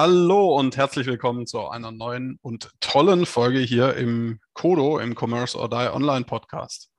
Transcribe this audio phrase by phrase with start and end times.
[0.00, 5.58] Hallo und herzlich willkommen zu einer neuen und tollen Folge hier im Kodo, im Commerce
[5.58, 6.92] or Die Online Podcast.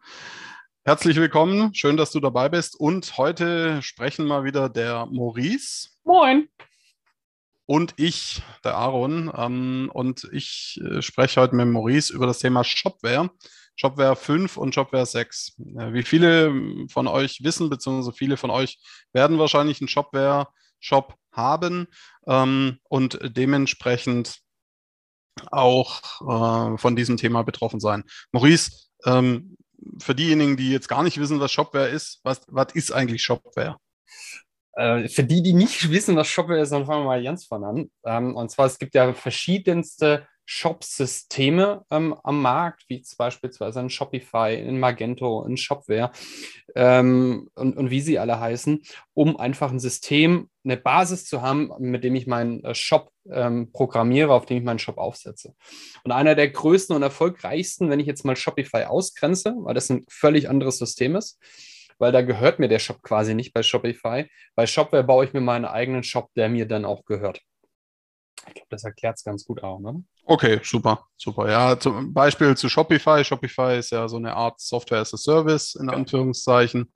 [0.83, 2.77] Herzlich willkommen, schön, dass du dabei bist.
[2.77, 5.91] Und heute sprechen mal wieder der Maurice.
[6.03, 6.49] Moin.
[7.65, 9.31] Und ich, der Aaron.
[9.33, 13.29] Ähm, und ich äh, spreche heute mit Maurice über das Thema Shopware.
[13.77, 15.55] Shopware 5 und Shopware 6.
[15.77, 16.53] Äh, wie viele
[16.89, 18.77] von euch wissen, beziehungsweise viele von euch
[19.13, 21.87] werden wahrscheinlich einen Shopware-Shop haben
[22.27, 24.39] ähm, und dementsprechend
[25.51, 28.03] auch äh, von diesem Thema betroffen sein.
[28.31, 29.55] Maurice, ähm,
[29.99, 33.77] für diejenigen, die jetzt gar nicht wissen, was Shopware ist, was, was ist eigentlich Shopware?
[34.73, 37.63] Äh, für die, die nicht wissen, was Shopware ist, dann fangen wir mal ganz von
[37.63, 37.91] an.
[38.05, 44.55] Ähm, und zwar, es gibt ja verschiedenste Shop-Systeme ähm, am Markt, wie beispielsweise ein Shopify,
[44.55, 46.11] ein Magento, ein Shopware
[46.75, 48.81] ähm, und, und, wie sie alle heißen,
[49.13, 53.71] um einfach ein System, eine Basis zu haben, mit dem ich meinen äh, Shop ähm,
[53.71, 55.53] programmiere, auf dem ich meinen Shop aufsetze.
[56.03, 60.03] Und einer der größten und erfolgreichsten, wenn ich jetzt mal Shopify ausgrenze, weil das ein
[60.09, 61.39] völlig anderes System ist,
[61.99, 64.25] weil da gehört mir der Shop quasi nicht bei Shopify.
[64.55, 67.39] Bei Shopware baue ich mir meinen eigenen Shop, der mir dann auch gehört.
[68.69, 70.03] Das erklärt es ganz gut auch, ne?
[70.25, 71.49] Okay, super, super.
[71.49, 73.23] Ja, zum Beispiel zu Shopify.
[73.23, 76.91] Shopify ist ja so eine Art Software as a Service in Anführungszeichen.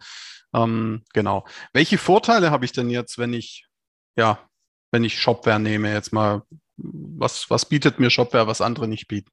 [0.54, 1.46] Ähm, genau.
[1.74, 3.66] Welche Vorteile habe ich denn jetzt, wenn ich,
[4.16, 4.40] ja,
[4.92, 5.92] wenn ich Shopware nehme?
[5.92, 6.44] Jetzt mal,
[6.78, 9.32] was, was bietet mir Shopware, was andere nicht bieten?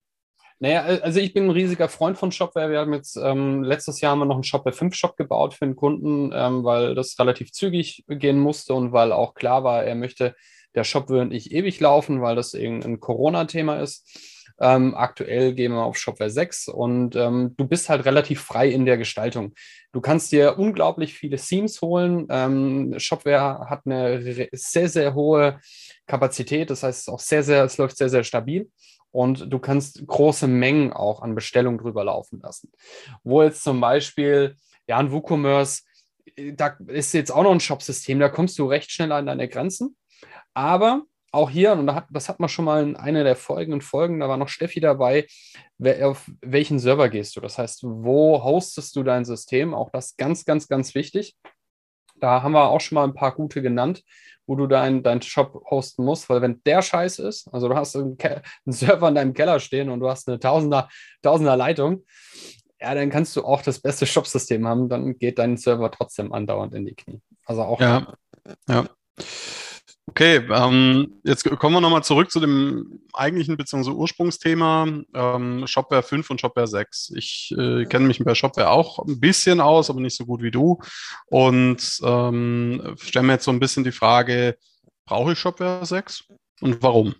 [0.62, 2.70] Naja, also ich bin ein riesiger Freund von Shopware.
[2.70, 5.64] Wir haben jetzt ähm, letztes Jahr haben wir noch einen Shopware 5 Shop gebaut für
[5.64, 9.94] den Kunden, ähm, weil das relativ zügig gehen musste und weil auch klar war, er
[9.94, 10.36] möchte
[10.75, 14.07] der Shop wird nicht ewig laufen, weil das irgendein Corona-Thema ist.
[14.63, 18.85] Ähm, aktuell gehen wir auf Shopware 6 und ähm, du bist halt relativ frei in
[18.85, 19.55] der Gestaltung.
[19.92, 22.27] Du kannst dir unglaublich viele Themes holen.
[22.29, 25.61] Ähm, Shopware hat eine sehr, sehr hohe
[26.07, 26.69] Kapazität.
[26.69, 28.69] Das heißt, es ist auch sehr, sehr, es läuft sehr, sehr stabil
[29.13, 32.70] und du kannst große Mengen auch an Bestellungen drüber laufen lassen.
[33.25, 35.83] Wo jetzt zum Beispiel, ja, ein WooCommerce,
[36.36, 39.48] äh, da ist jetzt auch noch ein Shop-System, da kommst du recht schnell an deine
[39.48, 39.97] Grenzen.
[40.55, 44.29] Aber auch hier, und das hat man schon mal in einer der folgenden Folgen, da
[44.29, 45.27] war noch Steffi dabei,
[46.03, 47.41] auf welchen Server gehst du?
[47.41, 49.75] Das heißt, wo hostest du dein System?
[49.75, 51.36] Auch das ganz, ganz, ganz wichtig.
[52.17, 54.03] Da haben wir auch schon mal ein paar gute genannt,
[54.47, 57.97] wo du deinen dein Shop hosten musst, weil wenn der scheiße ist, also du hast
[57.97, 60.89] einen, einen, Server in deinem Keller stehen und du hast eine Tausender,
[61.23, 62.05] Tausender Leitung,
[62.80, 66.75] ja, dann kannst du auch das beste Shop-System haben, dann geht dein Server trotzdem andauernd
[66.75, 67.20] in die Knie.
[67.45, 67.80] Also auch.
[67.80, 68.14] Ja,
[68.69, 68.86] ja.
[70.11, 73.91] Okay, ähm, jetzt kommen wir nochmal zurück zu dem eigentlichen bzw.
[73.91, 77.13] Ursprungsthema ähm, Shopware 5 und Shopware 6.
[77.15, 80.51] Ich äh, kenne mich bei Shopware auch ein bisschen aus, aber nicht so gut wie
[80.51, 80.81] du.
[81.27, 84.57] Und ähm, stelle mir jetzt so ein bisschen die Frage,
[85.07, 86.25] brauche ich Shopware 6
[86.61, 87.15] und warum?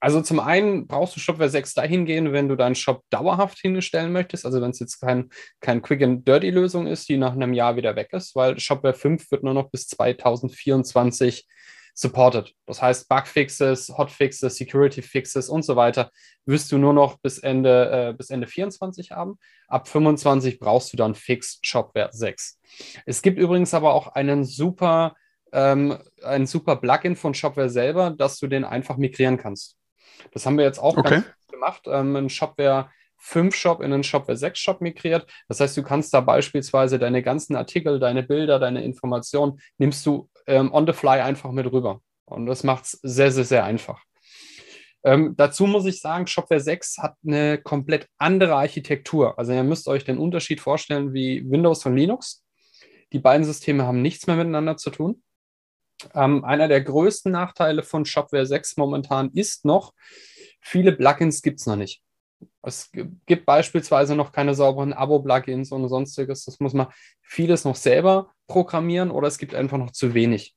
[0.00, 4.46] Also zum einen brauchst du Shopware 6 dahingehend, wenn du deinen Shop dauerhaft hinstellen möchtest,
[4.46, 5.28] also wenn es jetzt kein,
[5.60, 8.94] kein Quick and Dirty Lösung ist, die nach einem Jahr wieder weg ist, weil Shopware
[8.94, 11.46] 5 wird nur noch bis 2024
[11.96, 12.52] supported.
[12.66, 16.10] Das heißt, Bugfixes, Hotfixes, Security Fixes und so weiter
[16.44, 19.38] wirst du nur noch bis Ende, äh, bis Ende 24 haben.
[19.66, 22.60] Ab 25 brauchst du dann Fix Shopware 6.
[23.06, 25.14] Es gibt übrigens aber auch einen super,
[25.52, 29.78] ähm, ein super Plugin von Shopware selber, dass du den einfach migrieren kannst.
[30.32, 31.22] Das haben wir jetzt auch okay.
[31.50, 31.84] gemacht.
[31.86, 35.26] Ähm, ein Shopware 5 Shop in einen Shopware 6 Shop migriert.
[35.48, 40.28] Das heißt, du kannst da beispielsweise deine ganzen Artikel, deine Bilder, deine Informationen, nimmst du
[40.46, 42.00] ähm, on the fly einfach mit rüber.
[42.24, 44.02] Und das macht es sehr, sehr, sehr einfach.
[45.04, 49.38] Ähm, dazu muss ich sagen, Shopware 6 hat eine komplett andere Architektur.
[49.38, 52.44] Also ihr müsst euch den Unterschied vorstellen wie Windows und Linux.
[53.12, 55.22] Die beiden Systeme haben nichts mehr miteinander zu tun.
[56.14, 59.94] Ähm, einer der größten Nachteile von Shopware 6 momentan ist noch,
[60.60, 62.02] viele Plugins gibt es noch nicht.
[62.62, 62.90] Es
[63.26, 66.44] gibt beispielsweise noch keine sauberen Abo-Plugins und sonstiges.
[66.44, 66.88] Das muss man
[67.22, 70.56] vieles noch selber programmieren oder es gibt einfach noch zu wenig.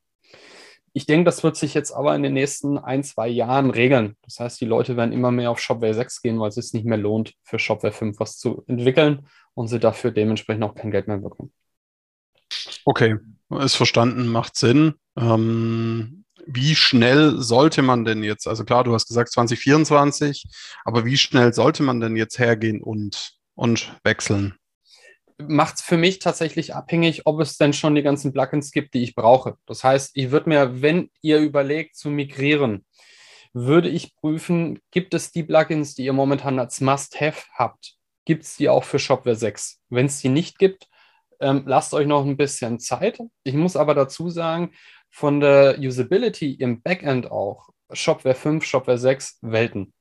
[0.94, 4.18] Ich denke, das wird sich jetzt aber in den nächsten ein, zwei Jahren regeln.
[4.24, 6.86] Das heißt, die Leute werden immer mehr auf Shopware 6 gehen, weil es sich nicht
[6.86, 11.08] mehr lohnt, für Shopware 5 was zu entwickeln und sie dafür dementsprechend auch kein Geld
[11.08, 11.52] mehr bekommen.
[12.86, 13.18] Okay,
[13.60, 14.96] ist verstanden, macht Sinn.
[15.16, 16.19] Ähm,
[16.52, 20.46] wie schnell sollte man denn jetzt, also klar, du hast gesagt 2024,
[20.84, 24.56] aber wie schnell sollte man denn jetzt hergehen und und wechseln?
[25.38, 29.04] Macht es für mich tatsächlich abhängig, ob es denn schon die ganzen Plugins gibt, die
[29.04, 29.56] ich brauche.
[29.66, 32.86] Das heißt, ich würde mir, wenn ihr überlegt zu migrieren,
[33.54, 37.96] würde ich prüfen, gibt es die Plugins, die ihr momentan als Must-Have habt?
[38.26, 39.82] Gibt es die auch für Shopware 6?
[39.90, 40.88] Wenn es die nicht gibt,
[41.40, 43.20] ähm, lasst euch noch ein bisschen Zeit.
[43.44, 44.74] Ich muss aber dazu sagen,
[45.10, 49.94] von der Usability im Backend auch, Shopware 5, Shopware 6, Welten.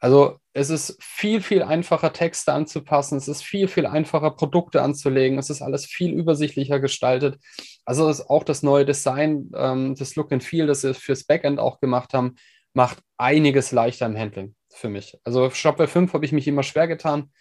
[0.00, 3.18] Also es ist viel, viel einfacher, Texte anzupassen.
[3.18, 5.38] Es ist viel, viel einfacher, Produkte anzulegen.
[5.38, 7.38] Es ist alles viel übersichtlicher gestaltet.
[7.84, 11.58] Also ist auch das neue Design, ähm, das Look and Feel, das wir fürs Backend
[11.58, 12.36] auch gemacht haben,
[12.74, 15.18] macht einiges leichter im Handling für mich.
[15.24, 17.32] Also Shopware 5 habe ich mich immer schwer getan.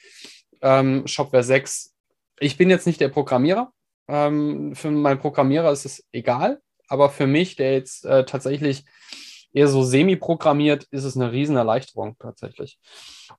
[0.62, 1.96] Ähm, Shopware 6,
[2.40, 3.72] ich bin jetzt nicht der Programmierer.
[4.08, 6.60] Ähm, für meinen Programmierer ist es egal.
[6.88, 8.86] Aber für mich, der jetzt äh, tatsächlich
[9.54, 12.80] eher so semi-programmiert, ist es eine Riesenerleichterung tatsächlich.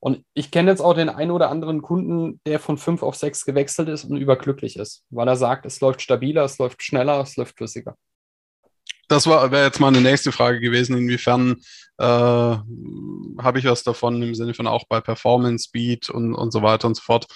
[0.01, 3.45] Und ich kenne jetzt auch den einen oder anderen Kunden, der von 5 auf 6
[3.45, 7.37] gewechselt ist und überglücklich ist, weil er sagt, es läuft stabiler, es läuft schneller, es
[7.37, 7.97] läuft flüssiger
[9.09, 10.97] das wäre jetzt mal eine nächste Frage gewesen.
[10.97, 11.57] Inwiefern
[11.99, 16.63] äh, habe ich was davon im Sinne von auch bei Performance, Speed und, und so
[16.63, 17.27] weiter und so fort.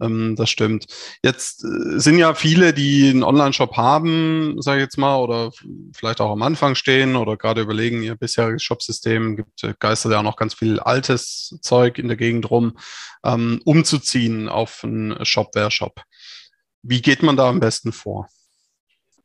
[0.00, 0.86] Ähm, das stimmt.
[1.22, 5.52] Jetzt äh, sind ja viele, die einen Online-Shop haben, sage ich jetzt mal, oder
[5.94, 10.18] vielleicht auch am Anfang stehen oder gerade überlegen, ihr bisheriges Shopsystem gibt, äh, geistert ja
[10.18, 12.76] auch noch ganz viel altes Zeug in der Gegend rum,
[13.24, 16.02] ähm, umzuziehen auf einen Shopware-Shop.
[16.82, 18.28] Wie geht man da am besten vor?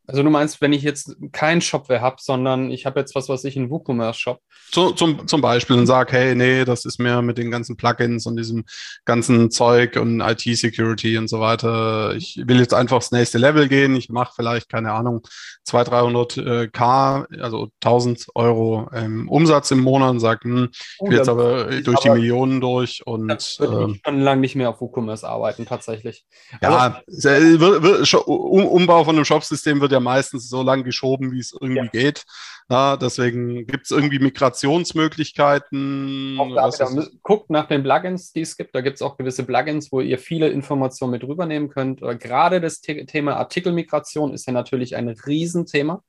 [0.10, 3.44] Also du meinst, wenn ich jetzt kein Shopware habe, sondern ich habe jetzt was, was
[3.44, 4.42] ich in WooCommerce-Shop.
[4.72, 8.26] Zu, zum, zum Beispiel und sage, hey, nee, das ist mir mit den ganzen Plugins
[8.26, 8.66] und diesem
[9.06, 12.16] ganzen Zeug und IT-Security und so weiter.
[12.16, 13.96] Ich will jetzt einfach das nächste Level gehen.
[13.96, 15.22] Ich mache vielleicht, keine Ahnung,
[15.66, 21.10] 200, 300 äh, K, also 1000 Euro ähm, Umsatz im Monat und sage, hm, ich
[21.10, 23.30] will jetzt aber durch aber die Millionen durch und.
[23.60, 26.26] Würde ich schon lange nicht mehr auf WooCommerce arbeiten, tatsächlich.
[26.62, 31.56] Ja, also, äh, Umbau von einem Shopsystem wird ja meistens so lange geschoben, wie es
[31.60, 31.88] irgendwie ja.
[31.88, 32.25] geht.
[32.69, 36.38] Ja, deswegen gibt es irgendwie Migrationsmöglichkeiten.
[36.40, 38.75] Auch da wieder, guckt nach den Plugins, die es gibt.
[38.75, 42.01] Da gibt es auch gewisse Plugins, wo ihr viele Informationen mit rübernehmen könnt.
[42.01, 46.04] Gerade das Thema Artikelmigration ist ja natürlich ein Riesenthema.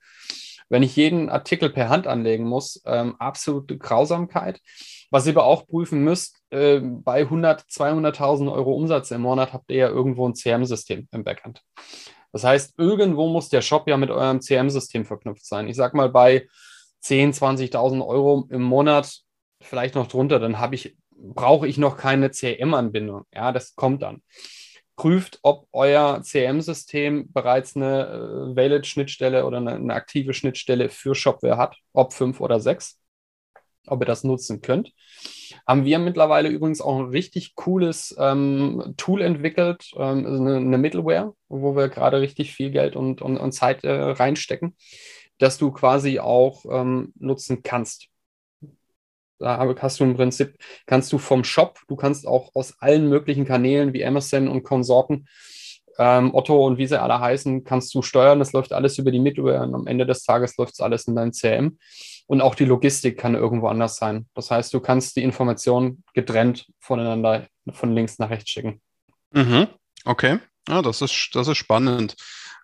[0.71, 4.61] Wenn ich jeden Artikel per Hand anlegen muss, ähm, absolute Grausamkeit.
[5.11, 9.71] Was ihr aber auch prüfen müsst, äh, bei 100, 200.000 Euro Umsatz im Monat habt
[9.71, 11.63] ihr ja irgendwo ein CRM-System im Backend.
[12.33, 15.69] Das heißt, irgendwo muss der Shop ja mit eurem CM-System verknüpft sein.
[15.69, 16.49] Ich sag mal, bei
[17.01, 19.21] 10, 20.000 Euro im Monat,
[19.61, 23.25] vielleicht noch drunter, dann habe ich, brauche ich noch keine CM-Anbindung.
[23.35, 24.23] Ja, das kommt dann.
[24.97, 31.57] Prüft, ob euer CM-System bereits eine äh, Valid-Schnittstelle oder eine, eine aktive Schnittstelle für Shopware
[31.57, 33.01] hat, ob 5 oder 6
[33.87, 34.93] ob ihr das nutzen könnt.
[35.67, 40.79] Haben wir mittlerweile übrigens auch ein richtig cooles ähm, Tool entwickelt, ähm, also eine, eine,
[40.79, 44.77] Middleware, wo wir gerade richtig viel Geld und, und, und Zeit äh, reinstecken,
[45.39, 48.09] dass du quasi auch ähm, nutzen kannst.
[49.39, 53.47] Da hast du im Prinzip, kannst du vom Shop, du kannst auch aus allen möglichen
[53.47, 55.27] Kanälen wie Amazon und Konsorten
[56.01, 58.39] ähm, Otto und wie sie alle heißen, kannst du steuern.
[58.39, 61.15] Das läuft alles über die Middleware und am Ende des Tages läuft es alles in
[61.15, 61.79] dein CRM.
[62.31, 64.29] Und auch die Logistik kann irgendwo anders sein.
[64.35, 68.81] Das heißt, du kannst die Informationen getrennt voneinander von links nach rechts schicken.
[69.33, 69.67] Mhm.
[70.05, 70.39] Okay.
[70.69, 72.15] Ja, das ist, das ist spannend.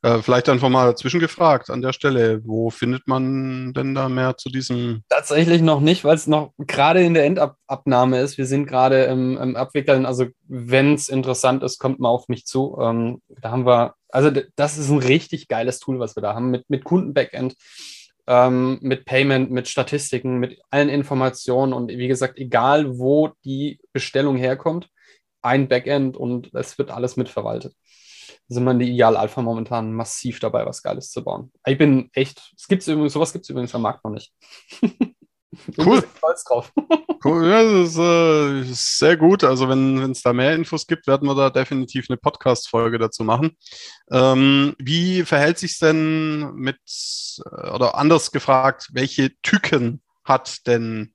[0.04, 4.50] Äh, vielleicht einfach mal zwischengefragt an der Stelle, wo findet man denn da mehr zu
[4.50, 5.02] diesem?
[5.08, 8.38] Tatsächlich noch nicht, weil es noch gerade in der Endabnahme ist.
[8.38, 10.06] Wir sind gerade im, im, Abwickeln.
[10.06, 12.78] Also wenn es interessant ist, kommt mal auf mich zu.
[12.80, 16.52] Ähm, da haben wir, also das ist ein richtig geiles Tool, was wir da haben
[16.52, 17.56] mit, mit Kunden-Backend.
[18.28, 24.37] Ähm, mit Payment, mit Statistiken, mit allen Informationen und wie gesagt, egal wo die Bestellung
[24.37, 24.88] herkommt,
[25.42, 27.75] ein Backend und es wird alles mitverwaltet
[28.49, 31.52] sind wir in der Ideal Alpha momentan massiv dabei, was Geiles zu bauen.
[31.66, 34.33] Ich bin echt, es gibt's übrigens, sowas gibt es übrigens am Markt noch nicht.
[35.78, 36.02] Cool.
[36.16, 36.72] Stolz drauf.
[37.25, 39.44] cool, ja, das ist, äh, sehr gut.
[39.44, 43.56] Also wenn es da mehr Infos gibt, werden wir da definitiv eine Podcast-Folge dazu machen.
[44.10, 46.78] Ähm, wie verhält sich denn mit,
[47.44, 51.14] äh, oder anders gefragt, welche Tücken hat denn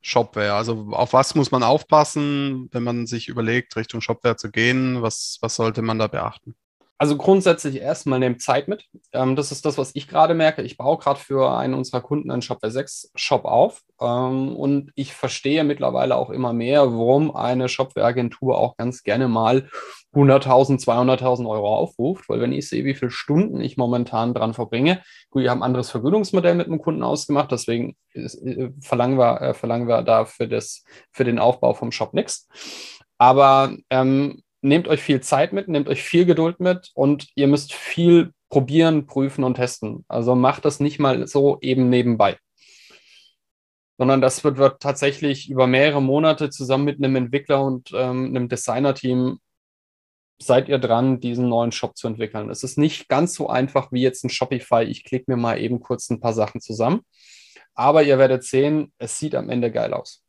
[0.00, 0.54] Shopware?
[0.54, 5.02] Also auf was muss man aufpassen, wenn man sich überlegt, Richtung Shopware zu gehen?
[5.02, 6.54] Was, was sollte man da beachten?
[7.02, 8.84] Also grundsätzlich erstmal nehmt Zeit mit.
[9.12, 10.62] Ähm, das ist das, was ich gerade merke.
[10.62, 13.82] Ich baue gerade für einen unserer Kunden einen Shopware 6 Shop auf.
[14.00, 19.68] Ähm, und ich verstehe mittlerweile auch immer mehr, warum eine Shopware-Agentur auch ganz gerne mal
[20.14, 22.28] 100.000, 200.000 Euro aufruft.
[22.28, 25.70] Weil wenn ich sehe, wie viele Stunden ich momentan dran verbringe, gut, wir haben ein
[25.70, 30.24] anderes Vergütungsmodell mit dem Kunden ausgemacht, deswegen ist, äh, verlangen, wir, äh, verlangen wir da
[30.24, 32.46] für, das, für den Aufbau vom Shop nichts.
[33.18, 37.74] Aber ähm, nehmt euch viel Zeit mit, nehmt euch viel Geduld mit und ihr müsst
[37.74, 40.04] viel probieren, prüfen und testen.
[40.08, 42.38] Also macht das nicht mal so eben nebenbei.
[43.98, 48.48] Sondern das wird, wird tatsächlich über mehrere Monate zusammen mit einem Entwickler und ähm, einem
[48.48, 49.38] Designer-Team
[50.38, 52.50] seid ihr dran, diesen neuen Shop zu entwickeln.
[52.50, 54.82] Es ist nicht ganz so einfach wie jetzt ein Shopify.
[54.82, 57.02] Ich klicke mir mal eben kurz ein paar Sachen zusammen.
[57.74, 60.21] Aber ihr werdet sehen, es sieht am Ende geil aus.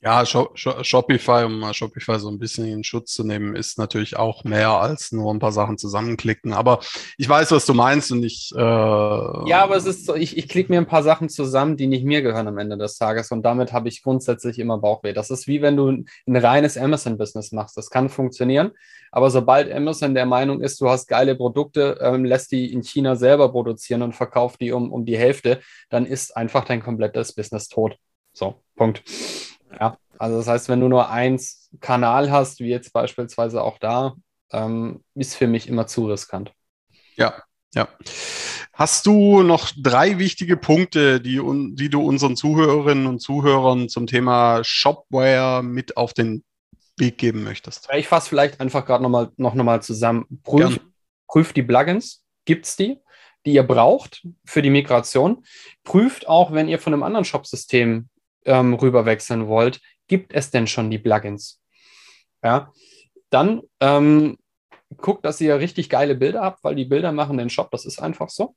[0.00, 4.44] Ja, Shopify, um mal Shopify so ein bisschen in Schutz zu nehmen, ist natürlich auch
[4.44, 6.52] mehr als nur ein paar Sachen zusammenklicken.
[6.52, 6.78] Aber
[7.16, 8.52] ich weiß, was du meinst und ich.
[8.54, 11.88] Äh ja, aber es ist so, ich, ich klicke mir ein paar Sachen zusammen, die
[11.88, 15.12] nicht mir gehören am Ende des Tages und damit habe ich grundsätzlich immer Bauchweh.
[15.12, 17.76] Das ist wie wenn du ein reines Amazon-Business machst.
[17.76, 18.70] Das kann funktionieren,
[19.10, 23.16] aber sobald Amazon der Meinung ist, du hast geile Produkte, ähm, lässt die in China
[23.16, 27.66] selber produzieren und verkauft die um, um die Hälfte, dann ist einfach dein komplettes Business
[27.66, 27.96] tot.
[28.32, 29.02] So, Punkt.
[29.78, 34.14] Ja, also das heißt, wenn du nur eins Kanal hast, wie jetzt beispielsweise auch da,
[34.52, 36.52] ähm, ist für mich immer zu riskant.
[37.16, 37.42] Ja,
[37.74, 37.88] ja.
[38.72, 41.40] Hast du noch drei wichtige Punkte, die,
[41.74, 46.44] die du unseren Zuhörerinnen und Zuhörern zum Thema Shopware mit auf den
[46.96, 47.88] Weg geben möchtest?
[47.92, 50.26] Ich fasse vielleicht einfach gerade noch mal, noch, noch mal zusammen.
[50.44, 50.80] Prüf,
[51.26, 52.98] prüft die Plugins, gibt es die,
[53.44, 55.44] die ihr braucht für die Migration.
[55.82, 58.08] Prüft auch, wenn ihr von einem anderen Shopsystem
[58.48, 61.60] ähm, rüberwechseln wollt, gibt es denn schon die Plugins?
[62.42, 62.72] Ja,
[63.30, 64.36] dann ähm,
[64.96, 68.00] guckt, dass ihr richtig geile Bilder habt, weil die Bilder machen den Shop, das ist
[68.00, 68.54] einfach so.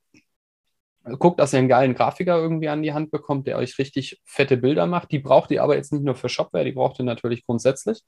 [1.03, 4.55] Guckt, dass ihr einen geilen Grafiker irgendwie an die Hand bekommt, der euch richtig fette
[4.55, 5.12] Bilder macht.
[5.12, 8.03] Die braucht ihr aber jetzt nicht nur für Shopware, die braucht ihr natürlich grundsätzlich.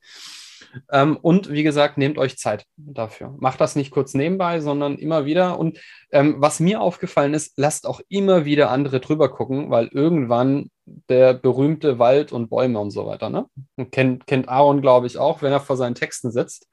[0.91, 3.35] Ähm, und wie gesagt, nehmt euch Zeit dafür.
[3.39, 5.59] Macht das nicht kurz nebenbei, sondern immer wieder.
[5.59, 5.79] Und
[6.11, 11.33] ähm, was mir aufgefallen ist, lasst auch immer wieder andere drüber gucken, weil irgendwann der
[11.33, 13.45] berühmte Wald und Bäume und so weiter, ne?
[13.91, 16.67] Kennt, kennt Aaron, glaube ich, auch, wenn er vor seinen Texten sitzt,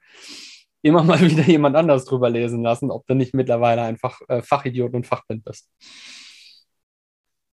[0.81, 4.93] immer mal wieder jemand anders drüber lesen lassen, ob du nicht mittlerweile einfach äh, Fachidiot
[4.93, 5.69] und Fachbild bist.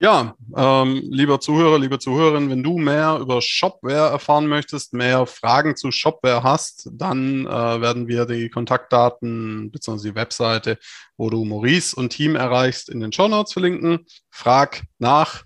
[0.03, 5.77] Ja, ähm, lieber Zuhörer, liebe Zuhörerin, wenn du mehr über Shopware erfahren möchtest, mehr Fragen
[5.77, 10.09] zu Shopware hast, dann äh, werden wir die Kontaktdaten bzw.
[10.09, 10.79] die Webseite,
[11.17, 14.05] wo du Maurice und Team erreichst, in den Show Notes verlinken.
[14.29, 15.45] Frag nach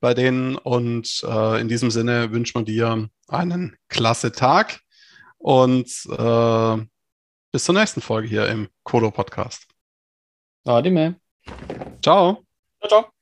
[0.00, 4.80] bei denen und äh, in diesem Sinne wünschen wir dir einen klasse Tag
[5.38, 6.76] und äh,
[7.52, 9.64] bis zur nächsten Folge hier im Kodo Podcast.
[10.64, 11.20] Adime.
[12.02, 12.44] Ciao.
[12.80, 13.21] Ciao, ciao.